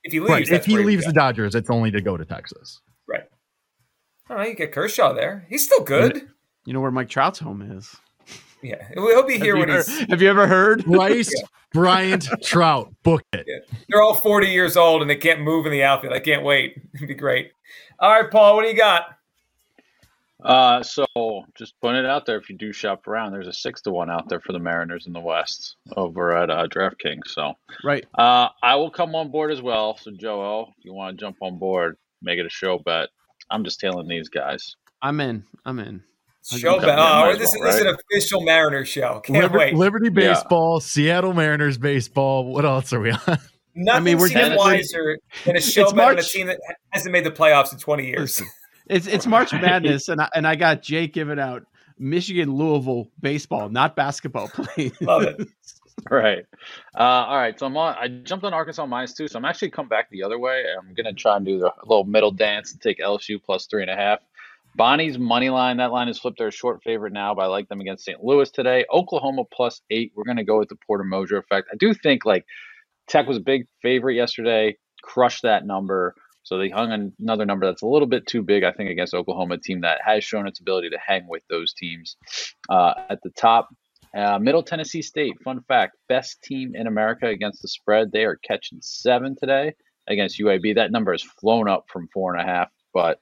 If 0.04 0.12
he 0.12 0.18
leaves, 0.20 0.30
right. 0.30 0.48
If 0.50 0.64
he 0.66 0.78
leaves 0.78 1.04
the 1.04 1.12
Dodgers, 1.12 1.54
it's 1.54 1.70
only 1.70 1.90
to 1.92 2.00
go 2.00 2.16
to 2.16 2.24
Texas. 2.24 2.80
right. 3.08 3.22
Oh, 4.28 4.42
you 4.42 4.54
get 4.54 4.72
Kershaw 4.72 5.12
there. 5.12 5.46
He's 5.48 5.64
still 5.66 5.82
good. 5.84 6.28
You 6.64 6.72
know 6.72 6.80
where 6.80 6.90
Mike 6.90 7.08
Trout's 7.08 7.38
home 7.40 7.62
is. 7.62 7.94
Yeah, 8.62 8.86
he'll 8.94 9.26
be 9.26 9.38
here 9.38 9.56
have, 9.56 9.66
when 9.66 9.68
you 9.68 9.82
he's. 9.82 10.08
have 10.10 10.22
you 10.22 10.28
ever 10.28 10.46
heard? 10.46 10.84
Bryce 10.86 11.32
Bryant 11.72 12.28
Trout, 12.42 12.92
book 13.02 13.22
it. 13.32 13.46
They're 13.88 14.02
all 14.02 14.14
40 14.14 14.48
years 14.48 14.76
old 14.76 15.02
and 15.02 15.10
they 15.10 15.16
can't 15.16 15.40
move 15.40 15.66
in 15.66 15.72
the 15.72 15.82
outfield. 15.84 16.12
I 16.14 16.20
can't 16.20 16.44
wait. 16.44 16.80
It'd 16.94 17.08
be 17.08 17.14
great. 17.14 17.52
All 17.98 18.10
right, 18.10 18.30
Paul, 18.30 18.56
what 18.56 18.62
do 18.62 18.68
you 18.68 18.76
got? 18.76 19.04
Uh, 20.42 20.82
so 20.82 21.04
just 21.54 21.74
putting 21.80 21.98
it 22.02 22.06
out 22.06 22.24
there. 22.24 22.38
If 22.38 22.48
you 22.48 22.56
do 22.56 22.72
shop 22.72 23.06
around, 23.06 23.32
there's 23.32 23.46
a 23.46 23.52
six 23.52 23.82
to 23.82 23.90
one 23.90 24.10
out 24.10 24.28
there 24.28 24.40
for 24.40 24.52
the 24.52 24.58
Mariners 24.58 25.06
in 25.06 25.12
the 25.12 25.20
West 25.20 25.76
over 25.96 26.34
at 26.34 26.50
uh, 26.50 26.66
DraftKings. 26.66 27.26
So 27.26 27.54
Right. 27.84 28.04
uh, 28.18 28.48
I 28.62 28.76
will 28.76 28.90
come 28.90 29.14
on 29.14 29.30
board 29.30 29.52
as 29.52 29.60
well. 29.60 29.96
So 29.98 30.10
Joel, 30.18 30.72
if 30.78 30.84
you 30.84 30.94
want 30.94 31.16
to 31.18 31.20
jump 31.22 31.36
on 31.42 31.58
board, 31.58 31.96
make 32.22 32.38
it 32.38 32.46
a 32.46 32.50
show 32.50 32.78
bet. 32.78 33.10
I'm 33.50 33.64
just 33.64 33.80
tailing 33.80 34.08
these 34.08 34.28
guys. 34.28 34.76
I'm 35.02 35.20
in. 35.20 35.44
I'm 35.66 35.78
in. 35.78 36.02
Show 36.44 36.76
Okay, 36.76 36.86
bet. 36.86 36.98
yeah, 36.98 37.04
might 37.04 37.26
Oh, 37.26 37.30
as 37.32 37.38
this, 37.38 37.54
well, 37.58 37.66
this 37.68 37.76
is 37.76 37.82
an 37.82 37.96
official 38.10 38.40
Mariners 38.42 38.88
show. 38.88 39.20
Can't 39.20 39.42
Liber- 39.42 39.58
wait. 39.58 39.74
Liberty 39.74 40.06
Yeah. 40.06 40.32
baseball, 40.32 40.80
Seattle 40.80 41.34
Mariners 41.34 41.76
baseball. 41.78 42.44
What 42.52 42.64
else 42.64 42.92
are 42.92 43.00
we 43.00 43.10
on? 43.10 43.20
Nothing 43.74 44.04
mean, 44.04 44.18
we're 44.18 44.28
seems 44.28 44.40
getting- 44.40 44.58
wiser 44.58 45.18
than 45.44 45.56
a 45.56 45.60
show 45.60 45.82
It's 45.82 45.92
bet 45.92 46.08
on 46.08 46.18
a 46.18 46.22
team 46.22 46.46
that 46.48 46.58
hasn't 46.90 47.12
made 47.12 47.24
the 47.24 47.30
playoffs 47.30 47.72
in 47.72 47.78
20 47.78 48.06
years. 48.06 48.42
It's 48.88 49.06
it's 49.06 49.26
March 49.26 49.52
Madness, 49.52 50.08
and 50.08 50.20
I, 50.20 50.28
and 50.34 50.46
I 50.46 50.56
got 50.56 50.82
Jake 50.82 51.12
giving 51.12 51.38
out 51.38 51.62
Michigan 51.98 52.52
Louisville 52.54 53.08
baseball, 53.20 53.68
not 53.68 53.94
basketball. 53.94 54.48
Please. 54.52 54.92
Love 55.00 55.22
it. 55.22 55.46
Right. 56.10 56.46
Uh, 56.98 57.02
all 57.02 57.36
right. 57.36 57.58
So 57.58 57.66
I'm 57.66 57.76
on. 57.76 57.94
I 58.00 58.08
jumped 58.08 58.42
on 58.46 58.54
Arkansas 58.54 58.86
minus 58.86 59.12
two. 59.12 59.28
So 59.28 59.38
I'm 59.38 59.44
actually 59.44 59.68
come 59.68 59.86
back 59.86 60.08
the 60.08 60.22
other 60.22 60.38
way. 60.38 60.64
I'm 60.78 60.94
gonna 60.94 61.12
try 61.12 61.36
and 61.36 61.44
do 61.44 61.58
the 61.58 61.70
little 61.84 62.04
middle 62.04 62.30
dance 62.30 62.72
and 62.72 62.80
take 62.80 63.00
LSU 63.00 63.38
plus 63.42 63.66
three 63.66 63.82
and 63.82 63.90
a 63.90 63.96
half. 63.96 64.20
Bonnies 64.76 65.18
money 65.18 65.50
line. 65.50 65.78
That 65.78 65.92
line 65.92 66.08
is 66.08 66.18
flipped. 66.18 66.38
They're 66.38 66.48
a 66.48 66.52
short 66.52 66.82
favorite 66.82 67.12
now, 67.12 67.34
but 67.34 67.42
I 67.42 67.46
like 67.46 67.68
them 67.68 67.80
against 67.80 68.04
St. 68.04 68.22
Louis 68.22 68.50
today. 68.50 68.84
Oklahoma 68.92 69.42
plus 69.52 69.82
eight. 69.90 70.12
We're 70.14 70.24
gonna 70.24 70.44
go 70.44 70.58
with 70.58 70.68
the 70.68 70.78
Porter 70.86 71.04
Moser 71.04 71.38
effect. 71.38 71.68
I 71.72 71.76
do 71.76 71.92
think 71.92 72.24
like 72.24 72.44
Tech 73.08 73.26
was 73.26 73.36
a 73.36 73.40
big 73.40 73.66
favorite 73.82 74.14
yesterday. 74.14 74.76
Crushed 75.02 75.42
that 75.42 75.66
number. 75.66 76.14
So 76.42 76.56
they 76.56 76.70
hung 76.70 77.12
another 77.18 77.44
number 77.44 77.66
that's 77.66 77.82
a 77.82 77.86
little 77.86 78.08
bit 78.08 78.26
too 78.26 78.42
big, 78.42 78.64
I 78.64 78.72
think, 78.72 78.90
against 78.90 79.14
Oklahoma, 79.14 79.58
team 79.58 79.82
that 79.82 80.00
has 80.04 80.24
shown 80.24 80.46
its 80.46 80.60
ability 80.60 80.90
to 80.90 80.98
hang 81.04 81.28
with 81.28 81.42
those 81.50 81.74
teams. 81.74 82.16
Uh, 82.68 82.94
at 83.10 83.20
the 83.22 83.30
top, 83.30 83.68
uh, 84.16 84.38
Middle 84.38 84.62
Tennessee 84.62 85.02
State, 85.02 85.34
fun 85.44 85.60
fact, 85.68 85.96
best 86.08 86.42
team 86.42 86.74
in 86.74 86.86
America 86.86 87.26
against 87.26 87.62
the 87.62 87.68
spread. 87.68 88.10
They 88.10 88.24
are 88.24 88.36
catching 88.36 88.78
seven 88.80 89.36
today 89.38 89.74
against 90.08 90.40
UAB. 90.40 90.74
That 90.74 90.90
number 90.90 91.12
has 91.12 91.22
flown 91.22 91.68
up 91.68 91.84
from 91.92 92.08
four 92.12 92.34
and 92.34 92.42
a 92.42 92.50
half, 92.50 92.70
but 92.92 93.20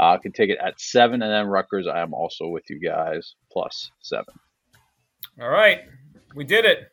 uh, 0.00 0.14
I 0.14 0.18
could 0.18 0.34
take 0.34 0.50
it 0.50 0.58
at 0.64 0.80
seven. 0.80 1.20
And 1.22 1.30
then 1.30 1.46
Rutgers, 1.46 1.86
I 1.86 2.00
am 2.00 2.14
also 2.14 2.48
with 2.48 2.64
you 2.70 2.80
guys, 2.80 3.34
plus 3.52 3.90
seven. 4.00 4.34
All 5.40 5.48
right. 5.50 5.80
We 6.34 6.44
did 6.44 6.64
it. 6.64 6.88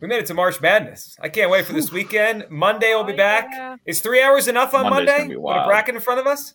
We 0.00 0.08
made 0.08 0.18
it 0.20 0.26
to 0.26 0.34
March 0.34 0.60
Madness. 0.60 1.16
I 1.20 1.28
can't 1.28 1.50
wait 1.50 1.66
for 1.66 1.72
this 1.74 1.92
weekend. 1.92 2.46
Monday 2.50 2.94
we'll 2.94 3.04
be 3.04 3.12
Oh, 3.12 3.16
back. 3.16 3.48
yeah. 3.52 3.76
Is 3.86 4.00
three 4.00 4.22
hours 4.22 4.48
enough 4.48 4.72
on 4.74 4.84
Monday's 4.84 5.06
Monday? 5.08 5.18
gonna 5.18 5.28
be 5.30 5.36
With 5.36 5.56
a 5.56 5.66
bracket 5.66 5.94
in 5.94 6.00
front 6.00 6.20
of 6.20 6.26
us? 6.26 6.54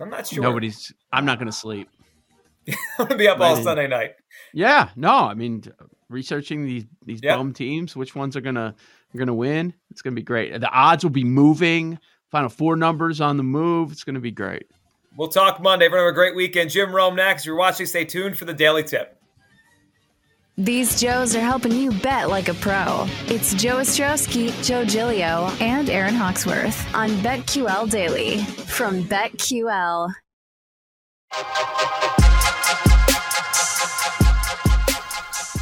I'm 0.00 0.10
not 0.10 0.26
sure. 0.26 0.42
Nobody's. 0.42 0.92
I'm 1.12 1.24
not 1.24 1.38
going 1.38 1.46
to 1.46 1.56
sleep. 1.56 1.88
I'm 2.68 2.74
going 2.98 3.10
to 3.10 3.16
be 3.16 3.28
up 3.28 3.40
all 3.40 3.54
Right. 3.54 3.64
Sunday 3.64 3.86
night. 3.86 4.12
Yeah. 4.52 4.90
No. 4.96 5.10
I 5.12 5.34
mean, 5.34 5.62
researching 6.08 6.64
these 6.66 6.84
these 7.04 7.20
Yep. 7.22 7.36
bum 7.36 7.52
teams, 7.52 7.94
which 7.96 8.14
ones 8.14 8.36
are 8.36 8.40
gonna 8.42 8.74
are 9.14 9.18
gonna 9.18 9.34
win? 9.34 9.72
It's 9.90 10.02
gonna 10.02 10.16
be 10.16 10.22
great. 10.22 10.58
The 10.60 10.68
odds 10.70 11.02
will 11.04 11.10
be 11.10 11.24
moving. 11.24 11.98
Final 12.30 12.48
four 12.48 12.76
numbers 12.76 13.20
on 13.20 13.36
the 13.36 13.42
move. 13.42 13.92
It's 13.92 14.04
gonna 14.04 14.20
be 14.20 14.30
great. 14.30 14.66
We'll 15.16 15.28
talk 15.28 15.60
Monday. 15.60 15.86
Everyone 15.86 16.06
have 16.06 16.12
a 16.12 16.14
great 16.14 16.34
weekend. 16.34 16.70
Jim 16.70 16.94
Rome 16.94 17.16
next. 17.16 17.42
If 17.42 17.46
you're 17.46 17.56
watching, 17.56 17.86
stay 17.86 18.04
tuned 18.04 18.36
for 18.36 18.44
the 18.44 18.52
Daily 18.52 18.82
Tip. 18.82 19.16
These 20.58 21.00
Joes 21.00 21.36
are 21.36 21.40
helping 21.40 21.72
you 21.72 21.92
bet 21.92 22.30
like 22.30 22.48
a 22.48 22.54
pro. 22.54 23.06
It's 23.26 23.52
Joe 23.54 23.76
Ostrowski, 23.76 24.48
Joe 24.64 24.84
Gilio, 24.84 25.54
and 25.60 25.90
Aaron 25.90 26.14
Hawksworth 26.14 26.94
on 26.94 27.10
BetQL 27.16 27.90
Daily 27.90 28.42
from 28.44 29.02
BetQL. 29.04 30.14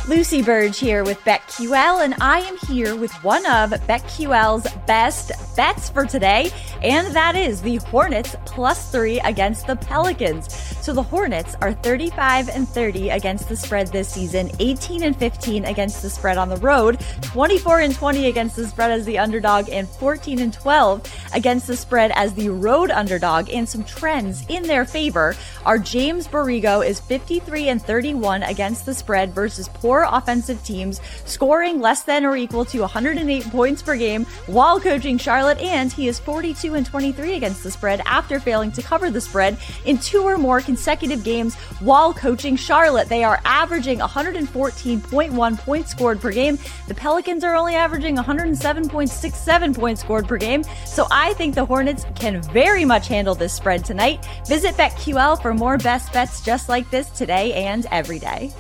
Lucy 0.07 0.43
Burge 0.43 0.79
here 0.79 1.03
with 1.03 1.19
BetQL, 1.21 2.05
and 2.05 2.15
I 2.21 2.41
am 2.41 2.59
here 2.59 2.95
with 2.95 3.11
one 3.25 3.47
of 3.47 3.71
BetQL's 3.71 4.71
best 4.87 5.33
bets 5.57 5.89
for 5.89 6.05
today, 6.05 6.51
and 6.83 7.07
that 7.17 7.35
is 7.35 7.63
the 7.63 7.77
Hornets 7.77 8.37
plus 8.45 8.93
three 8.93 9.19
against 9.21 9.67
the 9.67 9.77
Pelicans. 9.77 10.55
So 10.85 10.93
the 10.93 11.03
Hornets 11.03 11.57
are 11.63 11.73
35 11.73 12.51
and 12.51 12.69
30 12.69 13.09
against 13.09 13.49
the 13.49 13.57
spread 13.57 13.87
this 13.87 14.11
season, 14.11 14.51
18 14.59 15.05
and 15.05 15.17
15 15.17 15.65
against 15.65 16.03
the 16.03 16.11
spread 16.11 16.37
on 16.37 16.51
the 16.51 16.59
road, 16.59 17.01
24 17.23 17.81
and 17.81 17.95
20 17.95 18.27
against 18.27 18.57
the 18.57 18.67
spread 18.67 18.91
as 18.91 19.07
the 19.07 19.19
underdog, 19.19 19.71
and 19.71 19.89
14 19.89 20.39
and 20.39 20.53
12 20.53 21.31
against 21.33 21.67
the 21.67 21.77
spread 21.77 22.13
as 22.15 22.35
the 22.35 22.51
road 22.51 22.91
underdog. 22.91 23.49
And 23.49 23.67
some 23.67 23.85
trends 23.85 24.45
in 24.51 24.65
their 24.65 24.85
favor 24.85 25.35
are 25.65 25.79
James 25.79 26.29
Borrego 26.29 26.87
is 26.87 27.01
53 27.01 27.71
and 27.71 27.81
31 27.81 28.43
against 28.43 28.85
the 28.85 28.93
spread 28.93 29.33
versus 29.33 29.71
poor 29.73 29.94
offensive 30.03 30.63
teams, 30.65 31.01
scoring 31.25 31.81
less 31.81 32.03
than 32.03 32.25
or 32.25 32.37
equal 32.37 32.65
to 32.67 32.81
108 32.81 33.45
points 33.45 33.83
per 33.83 33.97
game 33.97 34.25
while 34.47 34.81
coaching 34.81 35.19
Charlotte, 35.19 35.59
and 35.59 35.93
he 35.93 36.09
is 36.09 36.19
42 36.19 36.75
and 36.75 36.85
23 36.85 37.35
against 37.35 37.63
the 37.63 37.71
spread 37.71 38.01
after 38.07 38.41
failing 38.41 38.73
to 38.73 38.83
cover 38.83 39.11
the 39.11 39.21
spread 39.21 39.57
in 39.85 39.99
two 39.99 40.23
or 40.23 40.37
more 40.37 40.61
consecutive 40.61 41.25
games 41.25 41.55
while 41.81 42.13
coaching 42.13 42.57
Charlotte. 42.57 43.09
They 43.09 43.25
are 43.25 43.41
averaging 43.45 44.01
114.1 44.01 45.59
points 45.59 45.91
scored 45.91 46.21
per 46.21 46.33
game. 46.33 46.59
The 46.89 46.95
Pelicans 46.95 47.45
are 47.45 47.55
only 47.55 47.75
averaging 47.75 48.17
107.67 48.17 49.77
points 49.77 50.01
scored 50.01 50.27
per 50.27 50.37
game. 50.37 50.65
So 50.87 51.07
I 51.11 51.35
think 51.35 51.55
the 51.55 51.65
Hornets 51.65 52.07
can 52.15 52.43
very 52.43 52.85
much 52.85 53.09
handle 53.09 53.35
this 53.35 53.53
spread 53.53 53.85
tonight. 53.85 54.27
Visit 54.47 54.75
BetQL 54.75 55.41
for 55.41 55.55
more 55.55 55.79
best 55.79 56.13
bets 56.13 56.41
just 56.41 56.69
like 56.69 56.91
this 56.91 57.11
today 57.11 57.53
and 57.55 57.87
every 57.91 58.19
day. 58.19 58.53